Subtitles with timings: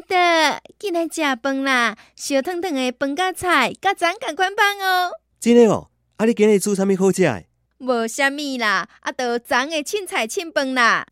[0.00, 1.96] 得，进来食饭啦！
[2.16, 5.12] 烧腾腾的饭甲菜，甲咱赶款饭哦。
[5.40, 7.44] 真诶哦，啊，你今日煮啥物好食？
[7.78, 11.06] 无啥物啦，啊，都咱的凊菜凊饭啦。